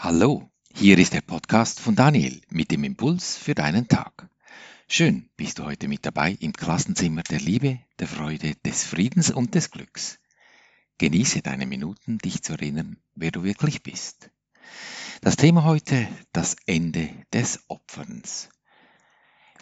Hallo, 0.00 0.48
hier 0.72 0.96
ist 0.96 1.12
der 1.12 1.22
Podcast 1.22 1.80
von 1.80 1.96
Daniel 1.96 2.40
mit 2.50 2.70
dem 2.70 2.84
Impuls 2.84 3.36
für 3.36 3.56
deinen 3.56 3.88
Tag. 3.88 4.30
Schön 4.86 5.28
bist 5.36 5.58
du 5.58 5.64
heute 5.64 5.88
mit 5.88 6.06
dabei 6.06 6.36
im 6.38 6.52
Klassenzimmer 6.52 7.24
der 7.24 7.40
Liebe, 7.40 7.80
der 7.98 8.06
Freude, 8.06 8.54
des 8.64 8.84
Friedens 8.84 9.32
und 9.32 9.56
des 9.56 9.72
Glücks. 9.72 10.20
Genieße 10.98 11.42
deine 11.42 11.66
Minuten, 11.66 12.18
dich 12.18 12.44
zu 12.44 12.52
erinnern, 12.52 12.98
wer 13.16 13.32
du 13.32 13.42
wirklich 13.42 13.82
bist. 13.82 14.30
Das 15.20 15.34
Thema 15.34 15.64
heute, 15.64 16.06
das 16.32 16.54
Ende 16.66 17.10
des 17.32 17.64
Opferns. 17.66 18.50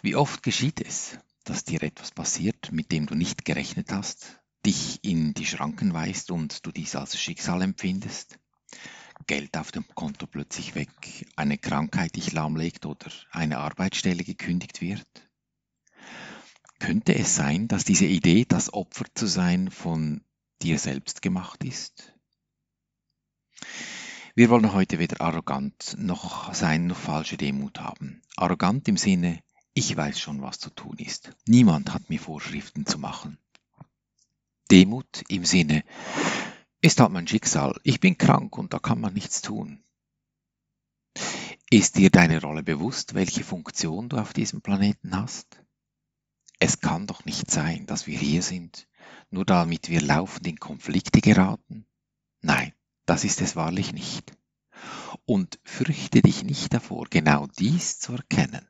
Wie 0.03 0.15
oft 0.15 0.43
geschieht 0.43 0.81
es, 0.81 1.17
dass 1.45 1.63
dir 1.63 1.81
etwas 1.81 2.11
passiert, 2.11 2.71
mit 2.71 2.91
dem 2.91 3.07
du 3.07 3.15
nicht 3.15 3.43
gerechnet 3.43 3.91
hast, 3.91 4.39
dich 4.67 5.03
in 5.03 5.33
die 5.33 5.47
Schranken 5.47 5.95
weist 5.95 6.29
und 6.29 6.63
du 6.63 6.71
dies 6.71 6.95
als 6.95 7.19
Schicksal 7.19 7.63
empfindest? 7.63 8.37
Geld 9.27 9.57
auf 9.57 9.71
dem 9.71 9.85
Konto 9.93 10.25
plötzlich 10.25 10.73
weg, 10.75 11.27
eine 11.35 11.57
Krankheit 11.57 12.15
dich 12.15 12.31
lahmlegt 12.31 12.85
oder 12.85 13.11
eine 13.31 13.57
Arbeitsstelle 13.59 14.23
gekündigt 14.23 14.81
wird? 14.81 15.05
Könnte 16.79 17.13
es 17.15 17.35
sein, 17.35 17.67
dass 17.67 17.83
diese 17.83 18.05
Idee, 18.05 18.45
das 18.47 18.73
Opfer 18.73 19.05
zu 19.13 19.27
sein, 19.27 19.69
von 19.69 20.21
dir 20.61 20.79
selbst 20.79 21.21
gemacht 21.21 21.63
ist? 21.63 22.13
Wir 24.35 24.49
wollen 24.49 24.71
heute 24.71 24.99
weder 24.99 25.19
arrogant 25.21 25.95
noch 25.97 26.53
sein 26.53 26.87
noch 26.87 26.97
falsche 26.97 27.37
Demut 27.37 27.79
haben. 27.79 28.21
Arrogant 28.35 28.87
im 28.87 28.95
Sinne, 28.95 29.41
ich 29.73 29.97
weiß 29.97 30.19
schon, 30.19 30.41
was 30.41 30.59
zu 30.59 30.69
tun 30.69 30.97
ist. 30.99 31.31
Niemand 31.47 31.93
hat 31.93 32.09
mir 32.09 32.19
Vorschriften 32.19 32.85
zu 32.85 32.99
machen. 32.99 33.39
Demut 34.69 35.23
im 35.27 35.43
Sinne, 35.43 35.83
ist 36.87 37.01
halt 37.01 37.11
mein 37.11 37.27
Schicksal. 37.27 37.77
Ich 37.83 37.99
bin 37.99 38.17
krank 38.17 38.57
und 38.57 38.73
da 38.73 38.79
kann 38.79 39.01
man 39.01 39.13
nichts 39.13 39.41
tun. 39.41 39.83
Ist 41.69 41.97
dir 41.97 42.09
deine 42.09 42.39
Rolle 42.41 42.63
bewusst, 42.63 43.13
welche 43.13 43.43
Funktion 43.43 44.07
du 44.07 44.15
auf 44.15 44.31
diesem 44.31 44.61
Planeten 44.61 45.13
hast? 45.13 45.61
Es 46.59 46.79
kann 46.79 47.05
doch 47.05 47.25
nicht 47.25 47.51
sein, 47.51 47.85
dass 47.87 48.07
wir 48.07 48.17
hier 48.17 48.41
sind, 48.41 48.87
nur 49.29 49.43
damit 49.43 49.89
wir 49.89 49.99
laufend 49.99 50.47
in 50.47 50.59
Konflikte 50.59 51.19
geraten. 51.19 51.85
Nein, 52.39 52.71
das 53.05 53.25
ist 53.25 53.41
es 53.41 53.57
wahrlich 53.57 53.91
nicht. 53.91 54.31
Und 55.25 55.59
fürchte 55.65 56.21
dich 56.21 56.45
nicht 56.45 56.73
davor, 56.73 57.07
genau 57.09 57.47
dies 57.59 57.99
zu 57.99 58.13
erkennen. 58.13 58.65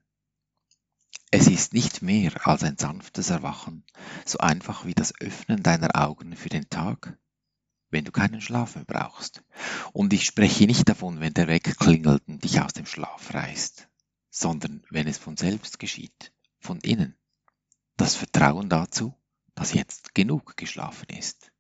Es 1.30 1.46
ist 1.46 1.72
nicht 1.72 2.02
mehr 2.02 2.48
als 2.48 2.64
ein 2.64 2.80
sanftes 2.80 3.30
Erwachen, 3.30 3.86
so 4.26 4.40
einfach 4.40 4.86
wie 4.86 4.96
das 4.96 5.14
Öffnen 5.22 5.62
deiner 5.62 5.96
Augen 5.96 6.36
für 6.36 6.50
den 6.50 6.68
Tag 6.68 7.16
wenn 7.90 8.06
du 8.06 8.12
keinen 8.12 8.42
Schlaf 8.42 8.76
mehr 8.76 8.86
brauchst. 8.86 9.44
Und 9.94 10.14
ich 10.14 10.26
spreche 10.26 10.66
nicht 10.66 10.88
davon, 10.90 11.20
wenn 11.20 11.34
der 11.34 11.48
Wecker 11.48 11.74
klingelt 11.74 12.28
und 12.28 12.44
dich 12.44 12.62
aus 12.62 12.74
dem 12.74 12.86
Schlaf 12.86 13.34
reißt, 13.34 13.88
sondern 14.30 14.84
wenn 14.90 15.08
es 15.08 15.18
von 15.18 15.38
selbst 15.38 15.80
geschieht, 15.80 16.34
von 16.60 16.80
innen. 16.80 17.16
Das 17.96 18.16
Vertrauen 18.16 18.70
dazu, 18.70 19.16
dass 19.56 19.74
jetzt 19.74 20.14
genug 20.14 20.58
geschlafen 20.58 21.08
ist. 21.10 21.52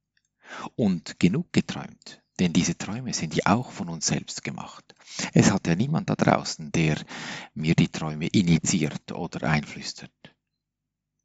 Und 0.75 1.19
genug 1.19 1.51
geträumt, 1.51 2.21
denn 2.39 2.53
diese 2.53 2.77
Träume 2.77 3.13
sind 3.13 3.35
ja 3.35 3.47
auch 3.47 3.71
von 3.71 3.89
uns 3.89 4.07
selbst 4.07 4.43
gemacht. 4.43 4.95
Es 5.33 5.51
hat 5.51 5.67
ja 5.67 5.75
niemand 5.75 6.09
da 6.09 6.15
draußen, 6.15 6.71
der 6.71 7.03
mir 7.53 7.75
die 7.75 7.89
Träume 7.89 8.27
initiiert 8.27 9.11
oder 9.11 9.49
einflüstert. 9.49 10.11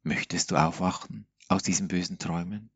Möchtest 0.01 0.51
du 0.51 0.57
aufwachen 0.57 1.27
aus 1.47 1.63
diesen 1.63 1.87
bösen 1.87 2.17
Träumen? 2.17 2.71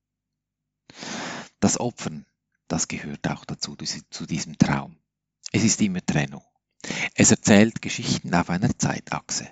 Das 1.60 1.80
Opfern, 1.80 2.26
das 2.68 2.88
gehört 2.88 3.28
auch 3.28 3.46
dazu, 3.46 3.76
zu 3.76 4.26
diesem 4.26 4.58
Traum. 4.58 4.98
Es 5.52 5.64
ist 5.64 5.82
immer 5.82 6.06
Trennung. 6.06 6.44
Es 7.16 7.32
erzählt 7.32 7.82
Geschichten 7.82 8.34
auf 8.36 8.50
einer 8.50 8.78
Zeitachse. 8.78 9.50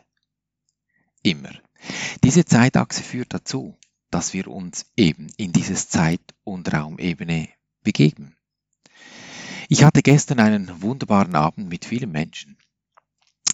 Immer. 1.23 1.51
Diese 2.23 2.45
Zeitachse 2.45 3.01
führt 3.01 3.33
dazu, 3.33 3.77
dass 4.11 4.33
wir 4.33 4.47
uns 4.47 4.85
eben 4.95 5.27
in 5.37 5.51
dieses 5.51 5.89
Zeit- 5.89 6.35
und 6.43 6.71
Raumebene 6.71 7.49
begeben. 7.83 8.37
Ich 9.67 9.83
hatte 9.83 10.03
gestern 10.03 10.39
einen 10.39 10.81
wunderbaren 10.81 11.35
Abend 11.35 11.69
mit 11.69 11.85
vielen 11.85 12.11
Menschen. 12.11 12.57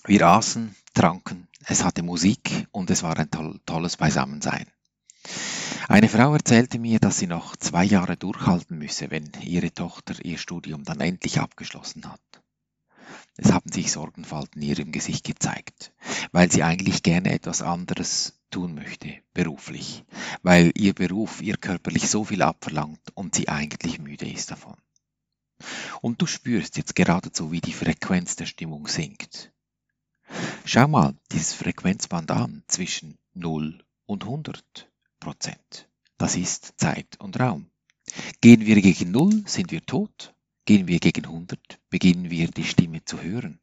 Wir 0.06 0.28
aßen, 0.28 0.75
tranken, 0.94 1.47
es 1.66 1.84
hatte 1.84 2.03
Musik 2.03 2.67
und 2.72 2.90
es 2.90 3.03
war 3.03 3.17
ein 3.17 3.29
tolles 3.66 3.97
Beisammensein. 3.97 4.67
Eine 5.88 6.09
Frau 6.09 6.34
erzählte 6.34 6.80
mir, 6.80 7.00
dass 7.00 7.20
sie 7.20 7.28
noch 7.28 7.56
zwei 7.56 7.84
Jahre 7.84 8.18
durchhalten 8.18 8.78
müsse, 8.78 9.12
wenn 9.12 9.32
ihre 9.42 9.74
Tochter 9.74 10.16
ihr 10.24 10.38
Studium 10.38 10.84
dann 10.84 11.00
endlich 11.00 11.40
abgeschlossen 11.40 12.06
hat. 12.06 12.22
Es 13.38 13.52
haben 13.52 13.72
sich 13.72 13.92
Sorgenfalten 13.92 14.62
in 14.62 14.70
ihrem 14.70 14.92
Gesicht 14.92 15.26
gezeigt, 15.26 15.94
weil 16.32 16.52
sie 16.52 16.64
eigentlich 16.64 17.04
gerne 17.04 17.32
etwas 17.32 17.62
anderes 17.62 18.40
tun 18.52 18.76
möchte, 18.76 19.20
beruflich, 19.34 20.04
weil 20.44 20.72
ihr 20.76 20.94
Beruf 20.94 21.42
ihr 21.42 21.58
körperlich 21.58 22.09
so 22.09 22.24
viel 22.24 22.42
abverlangt 22.42 23.02
und 23.16 23.36
sie 23.36 23.48
eigentlich 23.48 24.00
müde 24.00 24.30
ist 24.30 24.52
davon. 24.52 24.76
Und 26.02 26.22
du 26.22 26.26
spürst 26.26 26.78
jetzt 26.78 26.96
geradezu, 26.96 27.52
wie 27.52 27.62
die 27.62 27.74
Frequenz 27.74 28.36
der 28.36 28.46
Stimmung 28.46 28.88
sinkt. 28.88 29.52
Schau 30.66 30.88
mal 30.88 31.16
dieses 31.32 31.53
Frequenzband 31.53 32.32
an 32.32 32.64
zwischen 32.68 33.18
0 33.34 33.84
und 34.06 34.24
100. 34.24 34.91
Prozent. 35.22 35.88
Das 36.18 36.36
ist 36.36 36.74
Zeit 36.76 37.18
und 37.20 37.40
Raum. 37.40 37.72
Gehen 38.42 38.66
wir 38.66 38.82
gegen 38.82 39.12
Null, 39.12 39.44
sind 39.48 39.72
wir 39.72 39.86
tot. 39.86 40.36
Gehen 40.66 40.88
wir 40.88 41.00
gegen 41.00 41.26
100, 41.26 41.80
beginnen 41.90 42.30
wir 42.30 42.48
die 42.50 42.66
Stimme 42.66 43.04
zu 43.06 43.22
hören. 43.22 43.59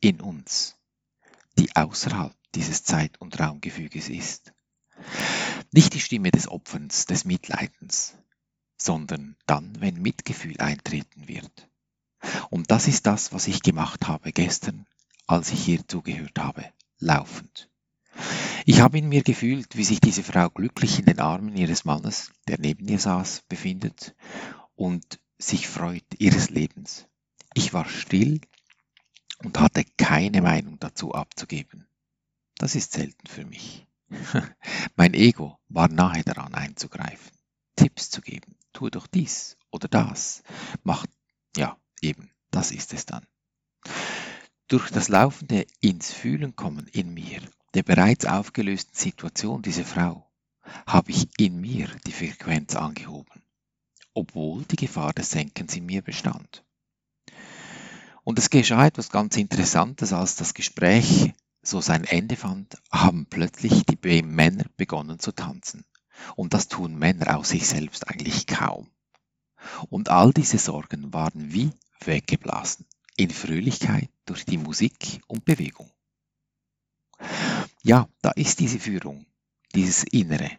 In 0.00 0.20
uns, 0.20 0.76
die 1.58 1.74
außerhalb 1.76 2.34
dieses 2.54 2.82
Zeit- 2.82 3.20
und 3.20 3.38
Raumgefüges 3.38 4.08
ist. 4.08 4.52
Nicht 5.72 5.94
die 5.94 6.00
Stimme 6.00 6.30
des 6.30 6.48
Opferns, 6.48 7.06
des 7.06 7.24
Mitleidens, 7.24 8.16
sondern 8.76 9.36
dann, 9.46 9.80
wenn 9.80 10.00
Mitgefühl 10.00 10.58
eintreten 10.58 11.28
wird. 11.28 11.68
Und 12.50 12.70
das 12.70 12.88
ist 12.88 13.06
das, 13.06 13.32
was 13.32 13.46
ich 13.46 13.62
gemacht 13.62 14.08
habe 14.08 14.32
gestern, 14.32 14.86
als 15.26 15.52
ich 15.52 15.64
hier 15.64 15.86
zugehört 15.86 16.38
habe, 16.38 16.72
laufend. 16.98 17.68
Ich 18.68 18.80
habe 18.80 18.98
in 18.98 19.08
mir 19.08 19.22
gefühlt, 19.22 19.76
wie 19.76 19.84
sich 19.84 20.00
diese 20.00 20.24
Frau 20.24 20.50
glücklich 20.50 20.98
in 20.98 21.04
den 21.04 21.20
Armen 21.20 21.56
ihres 21.56 21.84
Mannes, 21.84 22.32
der 22.48 22.58
neben 22.58 22.88
ihr 22.88 22.98
saß, 22.98 23.42
befindet 23.48 24.16
und 24.74 25.20
sich 25.38 25.68
freut 25.68 26.02
ihres 26.18 26.50
Lebens. 26.50 27.06
Ich 27.54 27.72
war 27.72 27.88
still 27.88 28.40
und 29.44 29.60
hatte 29.60 29.84
keine 29.96 30.42
Meinung 30.42 30.80
dazu 30.80 31.14
abzugeben. 31.14 31.86
Das 32.58 32.74
ist 32.74 32.90
selten 32.90 33.28
für 33.28 33.44
mich. 33.44 33.86
mein 34.96 35.14
Ego 35.14 35.60
war 35.68 35.86
nahe 35.86 36.24
daran 36.24 36.54
einzugreifen, 36.54 37.30
Tipps 37.76 38.10
zu 38.10 38.20
geben. 38.20 38.56
Tue 38.72 38.90
doch 38.90 39.06
dies 39.06 39.56
oder 39.70 39.86
das. 39.86 40.42
Mach, 40.82 41.06
ja, 41.56 41.78
eben, 42.00 42.32
das 42.50 42.72
ist 42.72 42.92
es 42.94 43.06
dann. 43.06 43.28
Durch 44.66 44.90
das 44.90 45.08
laufende 45.08 45.68
ins 45.80 46.12
Fühlen 46.12 46.56
kommen 46.56 46.88
in 46.88 47.14
mir 47.14 47.40
der 47.76 47.82
bereits 47.82 48.24
aufgelösten 48.24 48.94
Situation 48.94 49.60
dieser 49.60 49.84
Frau 49.84 50.26
habe 50.86 51.10
ich 51.10 51.28
in 51.38 51.60
mir 51.60 51.90
die 52.06 52.12
Frequenz 52.12 52.74
angehoben, 52.74 53.42
obwohl 54.14 54.64
die 54.64 54.76
Gefahr 54.76 55.12
des 55.12 55.30
Senkens 55.30 55.76
in 55.76 55.84
mir 55.84 56.00
bestand. 56.00 56.64
Und 58.24 58.38
es 58.38 58.48
geschah 58.48 58.86
etwas 58.86 59.10
ganz 59.10 59.36
Interessantes, 59.36 60.14
als 60.14 60.36
das 60.36 60.54
Gespräch 60.54 61.34
so 61.60 61.82
sein 61.82 62.04
Ende 62.04 62.36
fand, 62.36 62.80
haben 62.90 63.26
plötzlich 63.26 63.84
die 63.84 64.22
Männer 64.22 64.64
begonnen 64.78 65.18
zu 65.18 65.32
tanzen. 65.32 65.84
Und 66.34 66.54
das 66.54 66.68
tun 66.68 66.96
Männer 66.98 67.36
aus 67.36 67.50
sich 67.50 67.66
selbst 67.66 68.08
eigentlich 68.08 68.46
kaum. 68.46 68.88
Und 69.90 70.08
all 70.08 70.32
diese 70.32 70.56
Sorgen 70.56 71.12
waren 71.12 71.52
wie 71.52 71.72
weggeblasen, 72.00 72.86
in 73.18 73.28
Fröhlichkeit 73.28 74.08
durch 74.24 74.46
die 74.46 74.56
Musik 74.56 75.20
und 75.26 75.44
Bewegung. 75.44 75.90
Ja, 77.82 78.08
da 78.22 78.30
ist 78.32 78.60
diese 78.60 78.78
Führung, 78.78 79.26
dieses 79.74 80.04
Innere, 80.04 80.50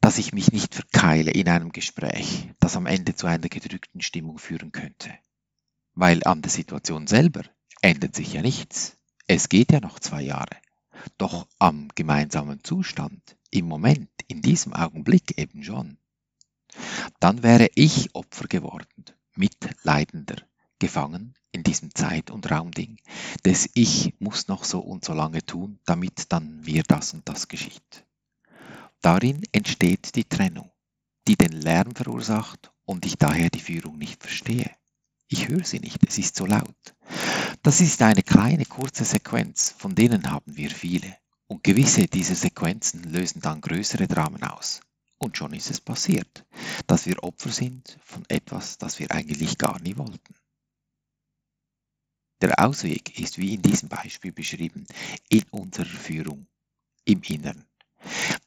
dass 0.00 0.18
ich 0.18 0.32
mich 0.32 0.52
nicht 0.52 0.74
verkeile 0.74 1.30
in 1.30 1.48
einem 1.48 1.72
Gespräch, 1.72 2.48
das 2.60 2.76
am 2.76 2.86
Ende 2.86 3.14
zu 3.14 3.26
einer 3.26 3.48
gedrückten 3.48 4.00
Stimmung 4.00 4.38
führen 4.38 4.72
könnte. 4.72 5.10
Weil 5.94 6.22
an 6.24 6.42
der 6.42 6.50
Situation 6.50 7.06
selber 7.06 7.42
ändert 7.82 8.14
sich 8.14 8.32
ja 8.32 8.42
nichts. 8.42 8.96
Es 9.26 9.48
geht 9.48 9.72
ja 9.72 9.80
noch 9.80 9.98
zwei 9.98 10.22
Jahre. 10.22 10.56
Doch 11.18 11.48
am 11.58 11.88
gemeinsamen 11.94 12.62
Zustand, 12.62 13.36
im 13.50 13.66
Moment, 13.66 14.10
in 14.28 14.42
diesem 14.42 14.72
Augenblick 14.72 15.38
eben 15.38 15.64
schon. 15.64 15.98
Dann 17.20 17.42
wäre 17.42 17.68
ich 17.74 18.14
Opfer 18.14 18.48
geworden, 18.48 19.04
Mitleidender, 19.34 20.36
gefangen 20.78 21.34
diesem 21.66 21.94
Zeit- 21.94 22.30
und 22.30 22.50
Raumding, 22.50 22.98
des 23.44 23.68
Ich 23.74 24.14
muss 24.18 24.48
noch 24.48 24.64
so 24.64 24.80
und 24.80 25.04
so 25.04 25.12
lange 25.12 25.44
tun, 25.44 25.78
damit 25.84 26.32
dann 26.32 26.60
mir 26.60 26.82
das 26.86 27.12
und 27.12 27.28
das 27.28 27.48
geschieht. 27.48 28.06
Darin 29.00 29.42
entsteht 29.52 30.14
die 30.16 30.24
Trennung, 30.24 30.70
die 31.28 31.36
den 31.36 31.52
Lärm 31.52 31.94
verursacht 31.94 32.72
und 32.84 33.04
ich 33.04 33.16
daher 33.16 33.50
die 33.50 33.60
Führung 33.60 33.98
nicht 33.98 34.22
verstehe. 34.22 34.70
Ich 35.28 35.48
höre 35.48 35.64
sie 35.64 35.80
nicht, 35.80 35.98
es 36.06 36.18
ist 36.18 36.36
so 36.36 36.46
laut. 36.46 36.94
Das 37.62 37.80
ist 37.80 38.00
eine 38.00 38.22
kleine 38.22 38.64
kurze 38.64 39.04
Sequenz, 39.04 39.74
von 39.76 39.94
denen 39.94 40.30
haben 40.30 40.56
wir 40.56 40.70
viele. 40.70 41.16
Und 41.48 41.64
gewisse 41.64 42.06
dieser 42.06 42.34
Sequenzen 42.34 43.02
lösen 43.12 43.40
dann 43.40 43.60
größere 43.60 44.06
Dramen 44.06 44.42
aus. 44.44 44.80
Und 45.18 45.36
schon 45.36 45.52
ist 45.52 45.70
es 45.70 45.80
passiert, 45.80 46.44
dass 46.86 47.06
wir 47.06 47.22
Opfer 47.22 47.50
sind 47.50 47.98
von 48.04 48.24
etwas, 48.28 48.78
das 48.78 48.98
wir 48.98 49.10
eigentlich 49.10 49.58
gar 49.58 49.80
nie 49.80 49.96
wollten. 49.96 50.34
Der 52.42 52.58
Ausweg 52.62 53.18
ist 53.18 53.38
wie 53.38 53.54
in 53.54 53.62
diesem 53.62 53.88
Beispiel 53.88 54.32
beschrieben, 54.32 54.86
in 55.28 55.44
unserer 55.50 55.86
Führung, 55.86 56.46
im 57.04 57.22
Inneren. 57.22 57.64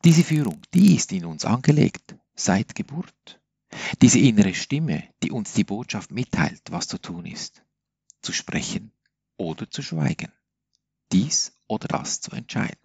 Diese 0.04 0.24
Führung, 0.24 0.62
die 0.74 0.96
ist 0.96 1.12
in 1.12 1.26
uns 1.26 1.44
angelegt, 1.44 2.16
seit 2.36 2.76
Geburt. 2.76 3.42
Diese 4.02 4.20
innere 4.20 4.54
Stimme, 4.54 5.04
die 5.24 5.32
uns 5.32 5.54
die 5.54 5.64
Botschaft 5.64 6.12
mitteilt, 6.12 6.62
was 6.70 6.88
zu 6.88 7.00
tun 7.00 7.26
ist, 7.26 7.64
zu 8.22 8.32
sprechen 8.32 8.92
oder 9.38 9.70
zu 9.70 9.82
schweigen, 9.82 10.32
dies 11.12 11.54
oder 11.68 11.88
das 11.88 12.22
zu 12.22 12.32
entscheiden. 12.32 12.80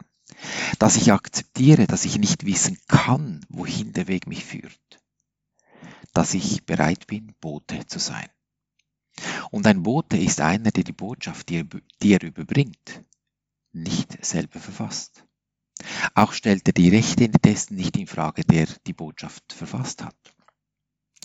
Dass 0.79 0.97
ich 0.97 1.13
akzeptiere, 1.13 1.87
dass 1.87 2.05
ich 2.05 2.19
nicht 2.19 2.47
wissen 2.47 2.79
kann, 2.89 3.45
wohin 3.49 3.93
der 3.93 4.09
Weg 4.09 4.27
mich 4.27 4.45
führt. 4.45 5.03
Dass 6.15 6.33
ich 6.33 6.65
bereit 6.65 7.07
bin, 7.07 7.35
Bote 7.41 7.87
zu 7.87 7.99
sein. 7.99 8.29
Und 9.55 9.69
ein 9.69 9.85
Bote 9.85 10.17
ist 10.17 10.41
einer, 10.41 10.73
der 10.73 10.83
die 10.83 10.91
Botschaft, 10.91 11.49
die 11.49 11.59
er, 11.59 11.67
die 12.03 12.13
er 12.13 12.25
überbringt, 12.25 13.05
nicht 13.73 14.27
selber 14.27 14.59
verfasst. 14.59 15.25
Auch 16.17 16.33
stellt 16.33 16.67
er 16.67 16.73
die 16.73 16.89
Rechte 16.89 17.29
dessen 17.29 17.77
nicht 17.77 17.97
in 17.97 18.09
Frage, 18.09 18.43
der 18.45 18.67
die 18.85 18.93
Botschaft 18.93 19.53
verfasst 19.53 20.03
hat. 20.03 20.17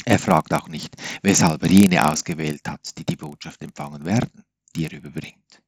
Er 0.05 0.19
fragt 0.19 0.53
auch 0.53 0.67
nicht, 0.67 0.95
weshalb 1.23 1.63
er 1.63 1.71
jene 1.71 2.07
ausgewählt 2.07 2.69
hat, 2.69 2.99
die 2.99 3.03
die 3.03 3.15
Botschaft 3.15 3.63
empfangen 3.63 4.05
werden, 4.05 4.43
die 4.75 4.85
er 4.85 4.93
überbringt. 4.93 5.63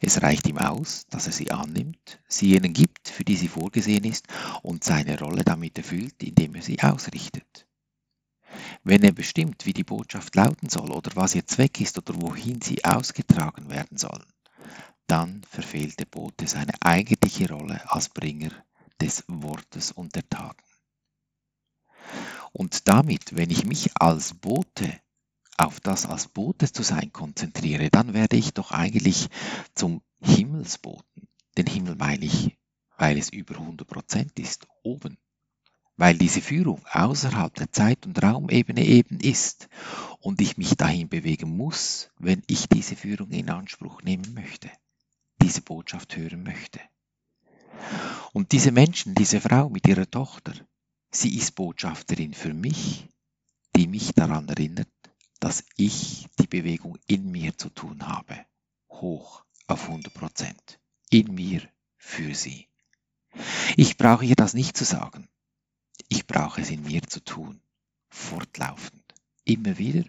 Es 0.00 0.22
reicht 0.22 0.46
ihm 0.46 0.58
aus, 0.58 1.08
dass 1.10 1.26
er 1.26 1.32
sie 1.32 1.50
annimmt, 1.50 2.20
sie 2.28 2.50
jenen 2.50 2.72
gibt, 2.72 3.08
für 3.08 3.24
die 3.24 3.34
sie 3.34 3.48
vorgesehen 3.48 4.04
ist, 4.04 4.28
und 4.62 4.84
seine 4.84 5.18
Rolle 5.18 5.42
damit 5.42 5.76
erfüllt, 5.76 6.22
indem 6.22 6.54
er 6.54 6.62
sie 6.62 6.80
ausrichtet. 6.80 7.66
Wenn 8.88 9.02
er 9.02 9.10
bestimmt, 9.10 9.66
wie 9.66 9.72
die 9.72 9.82
Botschaft 9.82 10.36
lauten 10.36 10.68
soll 10.68 10.92
oder 10.92 11.10
was 11.16 11.34
ihr 11.34 11.44
Zweck 11.44 11.80
ist 11.80 11.98
oder 11.98 12.22
wohin 12.22 12.62
sie 12.62 12.84
ausgetragen 12.84 13.68
werden 13.68 13.98
sollen, 13.98 14.32
dann 15.08 15.42
verfehlt 15.42 15.98
der 15.98 16.04
Bote 16.04 16.46
seine 16.46 16.72
eigentliche 16.78 17.48
Rolle 17.50 17.82
als 17.90 18.08
Bringer 18.10 18.52
des 19.00 19.24
Wortes 19.26 19.90
und 19.90 20.14
der 20.14 20.28
Taten. 20.28 20.62
Und 22.52 22.86
damit, 22.86 23.34
wenn 23.34 23.50
ich 23.50 23.64
mich 23.64 23.90
als 24.00 24.34
Bote 24.34 25.00
auf 25.58 25.80
das 25.80 26.06
als 26.06 26.28
Bote 26.28 26.70
zu 26.70 26.84
sein 26.84 27.12
konzentriere, 27.12 27.90
dann 27.90 28.14
werde 28.14 28.36
ich 28.36 28.54
doch 28.54 28.70
eigentlich 28.70 29.30
zum 29.74 30.00
Himmelsboten. 30.20 31.26
Den 31.58 31.66
Himmel 31.66 31.96
meine 31.96 32.24
ich, 32.24 32.56
weil 32.96 33.18
es 33.18 33.30
über 33.30 33.56
100 33.56 33.84
Prozent 33.84 34.38
ist, 34.38 34.68
oben. 34.84 35.18
Weil 35.96 36.18
diese 36.18 36.42
Führung 36.42 36.84
außerhalb 36.90 37.54
der 37.54 37.72
Zeit- 37.72 38.06
und 38.06 38.22
Raumebene 38.22 38.84
eben 38.84 39.18
ist 39.18 39.68
und 40.20 40.40
ich 40.40 40.58
mich 40.58 40.76
dahin 40.76 41.08
bewegen 41.08 41.56
muss, 41.56 42.10
wenn 42.18 42.42
ich 42.46 42.68
diese 42.68 42.96
Führung 42.96 43.30
in 43.30 43.48
Anspruch 43.48 44.02
nehmen 44.02 44.34
möchte, 44.34 44.70
diese 45.40 45.62
Botschaft 45.62 46.16
hören 46.16 46.42
möchte. 46.42 46.80
Und 48.32 48.52
diese 48.52 48.72
Menschen, 48.72 49.14
diese 49.14 49.40
Frau 49.40 49.70
mit 49.70 49.86
ihrer 49.86 50.10
Tochter, 50.10 50.52
sie 51.10 51.36
ist 51.36 51.54
Botschafterin 51.54 52.34
für 52.34 52.52
mich, 52.52 53.08
die 53.74 53.86
mich 53.86 54.12
daran 54.12 54.48
erinnert, 54.48 54.88
dass 55.40 55.64
ich 55.76 56.26
die 56.38 56.46
Bewegung 56.46 56.98
in 57.06 57.30
mir 57.30 57.56
zu 57.56 57.70
tun 57.70 58.06
habe. 58.06 58.44
Hoch 58.90 59.44
auf 59.66 59.88
100 59.88 60.12
Prozent. 60.12 60.78
In 61.10 61.34
mir 61.34 61.62
für 61.96 62.34
sie. 62.34 62.68
Ich 63.76 63.96
brauche 63.96 64.24
ihr 64.24 64.34
das 64.34 64.54
nicht 64.54 64.76
zu 64.76 64.84
sagen. 64.84 65.28
Ich 66.08 66.26
brauche 66.26 66.60
es 66.60 66.70
in 66.70 66.82
mir 66.82 67.02
zu 67.02 67.20
tun. 67.24 67.60
Fortlaufend. 68.08 69.02
Immer 69.44 69.78
wieder 69.78 70.04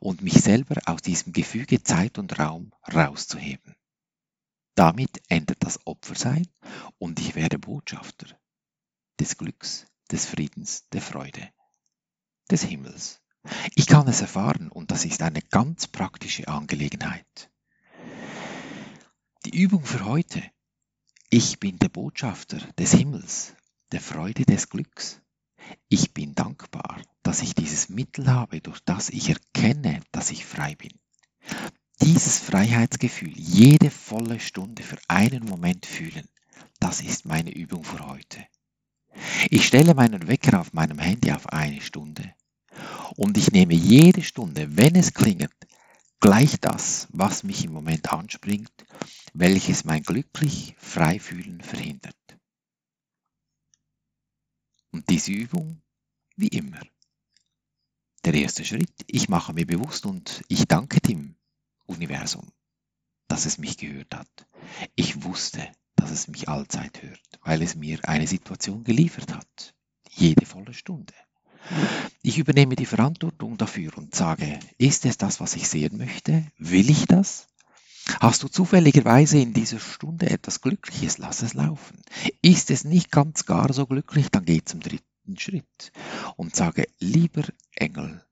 und 0.00 0.22
mich 0.22 0.34
selber 0.34 0.80
aus 0.86 1.02
diesem 1.02 1.32
Gefüge 1.32 1.82
Zeit 1.82 2.18
und 2.18 2.38
Raum 2.38 2.72
rauszuheben. 2.92 3.76
Damit 4.74 5.22
endet 5.28 5.62
das 5.62 5.86
Opfersein 5.86 6.48
und 6.98 7.20
ich 7.20 7.34
werde 7.34 7.58
Botschafter 7.58 8.26
des 9.20 9.36
Glücks, 9.36 9.86
des 10.10 10.26
Friedens, 10.26 10.88
der 10.92 11.02
Freude, 11.02 11.50
des 12.50 12.62
Himmels. 12.62 13.20
Ich 13.74 13.86
kann 13.86 14.08
es 14.08 14.20
erfahren 14.20 14.70
und 14.70 14.90
das 14.90 15.04
ist 15.04 15.22
eine 15.22 15.42
ganz 15.42 15.86
praktische 15.86 16.48
Angelegenheit. 16.48 17.50
Die 19.44 19.58
Übung 19.58 19.84
für 19.84 20.04
heute. 20.04 20.42
Ich 21.30 21.60
bin 21.60 21.78
der 21.78 21.88
Botschafter 21.88 22.58
des 22.78 22.92
Himmels, 22.92 23.54
der 23.92 24.00
Freude 24.00 24.44
des 24.44 24.68
Glücks. 24.68 25.20
Ich 25.88 26.14
bin 26.14 26.34
dankbar, 26.34 27.00
dass 27.22 27.42
ich 27.42 27.54
dieses 27.54 27.88
Mittel 27.88 28.28
habe, 28.28 28.60
durch 28.60 28.80
das 28.80 29.10
ich 29.10 29.28
erkenne, 29.28 30.00
dass 30.12 30.30
ich 30.30 30.44
frei 30.44 30.74
bin. 30.74 30.92
Dieses 32.02 32.38
Freiheitsgefühl 32.38 33.32
jede 33.36 33.90
volle 33.90 34.40
Stunde 34.40 34.82
für 34.82 34.98
einen 35.08 35.44
Moment 35.44 35.86
fühlen, 35.86 36.28
das 36.78 37.00
ist 37.00 37.26
meine 37.26 37.52
Übung 37.52 37.84
für 37.84 38.06
heute. 38.06 38.46
Ich 39.50 39.66
stelle 39.66 39.94
meinen 39.94 40.28
Wecker 40.28 40.60
auf 40.60 40.72
meinem 40.72 40.98
Handy 40.98 41.32
auf 41.32 41.48
eine 41.48 41.80
Stunde 41.80 42.34
und 43.16 43.36
ich 43.36 43.50
nehme 43.50 43.74
jede 43.74 44.22
Stunde, 44.22 44.76
wenn 44.76 44.94
es 44.94 45.12
klingelt, 45.12 45.52
gleich 46.20 46.58
das, 46.60 47.08
was 47.10 47.42
mich 47.42 47.64
im 47.64 47.72
Moment 47.72 48.12
anspringt, 48.12 48.72
welches 49.34 49.84
mein 49.84 50.02
glücklich 50.02 50.74
Freifühlen 50.78 51.60
verhindert. 51.60 52.16
Und 54.92 55.08
diese 55.08 55.32
Übung, 55.32 55.80
wie 56.36 56.48
immer. 56.48 56.80
Der 58.24 58.34
erste 58.34 58.64
Schritt, 58.64 58.92
ich 59.06 59.28
mache 59.28 59.52
mir 59.52 59.66
bewusst 59.66 60.04
und 60.04 60.42
ich 60.48 60.66
danke 60.66 61.00
dem 61.00 61.36
Universum, 61.86 62.50
dass 63.28 63.46
es 63.46 63.58
mich 63.58 63.78
gehört 63.78 64.14
hat. 64.14 64.46
Ich 64.94 65.22
wusste, 65.22 65.70
dass 65.96 66.10
es 66.10 66.28
mich 66.28 66.48
allzeit 66.48 67.02
hört, 67.02 67.40
weil 67.42 67.62
es 67.62 67.76
mir 67.76 68.00
eine 68.08 68.26
Situation 68.26 68.84
geliefert 68.84 69.34
hat. 69.34 69.74
Jede 70.10 70.44
volle 70.44 70.74
Stunde. 70.74 71.14
Ich 72.22 72.38
übernehme 72.38 72.76
die 72.76 72.86
Verantwortung 72.86 73.56
dafür 73.56 73.96
und 73.96 74.14
sage, 74.14 74.58
ist 74.78 75.06
es 75.06 75.16
das, 75.18 75.40
was 75.40 75.56
ich 75.56 75.68
sehen 75.68 75.96
möchte? 75.98 76.46
Will 76.58 76.90
ich 76.90 77.06
das? 77.06 77.46
Hast 78.18 78.42
du 78.42 78.48
zufälligerweise 78.48 79.38
in 79.38 79.52
dieser 79.52 79.78
Stunde 79.78 80.28
etwas 80.30 80.60
Glückliches? 80.60 81.18
Lass 81.18 81.42
es 81.42 81.54
laufen. 81.54 82.02
Ist 82.42 82.70
es 82.70 82.84
nicht 82.84 83.10
ganz 83.10 83.46
gar 83.46 83.72
so 83.72 83.86
glücklich, 83.86 84.30
dann 84.30 84.44
geh 84.44 84.62
zum 84.64 84.80
dritten 84.80 85.38
Schritt 85.38 85.92
und 86.36 86.56
sage, 86.56 86.86
lieber 86.98 87.44
Engel, 87.72 88.24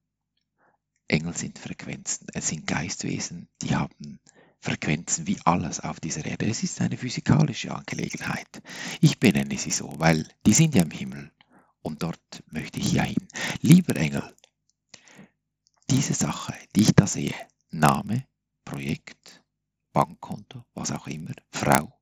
Engel 1.07 1.37
sind 1.37 1.59
Frequenzen, 1.59 2.27
es 2.35 2.49
sind 2.49 2.67
Geistwesen, 2.67 3.49
die 3.63 3.77
haben 3.77 4.21
Frequenzen 4.61 5.27
wie 5.27 5.39
alles 5.45 5.81
auf 5.81 6.01
dieser 6.01 6.27
Erde. 6.27 6.47
Es 6.47 6.63
ist 6.63 6.81
eine 6.81 6.97
physikalische 6.97 7.75
Angelegenheit. 7.75 8.63
Ich 9.01 9.19
benenne 9.19 9.57
sie 9.57 9.71
so, 9.71 9.95
weil 9.99 10.27
die 10.45 10.55
sind 10.55 10.75
ja 10.75 10.83
im 10.83 10.91
Himmel 10.91 11.31
und 11.81 12.03
dort 12.03 12.43
möchte 12.51 12.81
ich 12.81 12.93
ja 12.93 13.05
hin. 13.05 13.29
Lieber 13.63 13.97
Engel, 13.97 14.35
diese 15.89 16.15
Sache, 16.15 16.55
die 16.75 16.83
ich 16.83 16.95
da 16.95 17.07
sehe, 17.07 17.35
Name, 17.71 18.25
Projekt, 18.65 19.38
Bankkonto, 19.99 20.65
was 20.75 20.93
auch 20.93 21.09
immer, 21.09 21.35
Frau, 21.51 21.93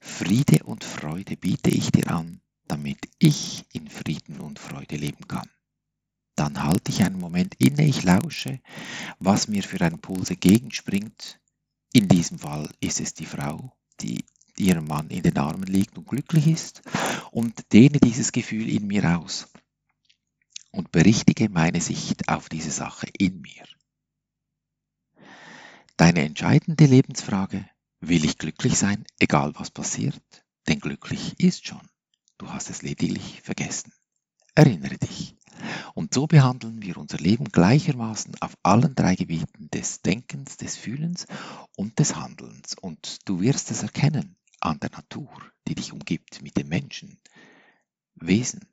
Friede 0.00 0.62
und 0.64 0.84
Freude 0.84 1.38
biete 1.38 1.70
ich 1.70 1.90
dir 1.90 2.10
an, 2.10 2.42
damit 2.68 2.98
ich 3.18 3.64
in 3.72 3.88
Frieden 3.88 4.38
und 4.38 4.58
Freude 4.58 4.96
leben 4.96 5.26
kann. 5.26 5.48
Dann 6.34 6.62
halte 6.62 6.90
ich 6.90 7.02
einen 7.02 7.18
Moment 7.18 7.54
inne, 7.54 7.86
ich 7.86 8.02
lausche, 8.02 8.60
was 9.18 9.48
mir 9.48 9.62
für 9.62 9.80
ein 9.80 9.98
Puls 9.98 10.28
entgegenspringt. 10.28 11.40
In 11.94 12.06
diesem 12.06 12.38
Fall 12.38 12.68
ist 12.80 13.00
es 13.00 13.14
die 13.14 13.24
Frau, 13.24 13.72
die 14.02 14.26
ihrem 14.58 14.86
Mann 14.86 15.08
in 15.08 15.22
den 15.22 15.38
Armen 15.38 15.68
liegt 15.68 15.96
und 15.96 16.06
glücklich 16.06 16.46
ist 16.46 16.82
und 17.30 17.72
dehne 17.72 17.98
dieses 17.98 18.30
Gefühl 18.30 18.68
in 18.68 18.86
mir 18.86 19.18
aus 19.18 19.48
und 20.70 20.92
berichtige 20.92 21.48
meine 21.48 21.80
Sicht 21.80 22.28
auf 22.28 22.50
diese 22.50 22.72
Sache 22.72 23.06
in 23.16 23.40
mir. 23.40 23.64
Deine 25.96 26.24
entscheidende 26.24 26.84
Lebensfrage, 26.84 27.68
will 28.00 28.24
ich 28.26 28.36
glücklich 28.36 28.76
sein, 28.76 29.06
egal 29.18 29.54
was 29.54 29.70
passiert? 29.70 30.20
Denn 30.68 30.78
glücklich 30.78 31.40
ist 31.40 31.66
schon. 31.66 31.80
Du 32.36 32.50
hast 32.50 32.68
es 32.68 32.82
lediglich 32.82 33.40
vergessen. 33.40 33.92
Erinnere 34.54 34.98
dich. 34.98 35.36
Und 35.94 36.12
so 36.12 36.26
behandeln 36.26 36.82
wir 36.82 36.98
unser 36.98 37.16
Leben 37.16 37.46
gleichermaßen 37.46 38.34
auf 38.42 38.58
allen 38.62 38.94
drei 38.94 39.14
Gebieten 39.14 39.70
des 39.70 40.02
Denkens, 40.02 40.58
des 40.58 40.76
Fühlens 40.76 41.26
und 41.76 41.98
des 41.98 42.14
Handelns. 42.14 42.74
Und 42.78 43.26
du 43.26 43.40
wirst 43.40 43.70
es 43.70 43.82
erkennen 43.82 44.36
an 44.60 44.78
der 44.80 44.90
Natur, 44.90 45.30
die 45.66 45.74
dich 45.74 45.92
umgibt, 45.94 46.42
mit 46.42 46.58
den 46.58 46.68
Menschen, 46.68 47.18
Wesen, 48.16 48.66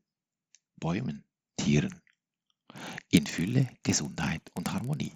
Bäumen, 0.75 1.23
Tieren, 1.55 2.01
in 3.09 3.27
Fülle, 3.27 3.69
Gesundheit 3.83 4.41
und 4.55 4.73
Harmonie. 4.73 5.15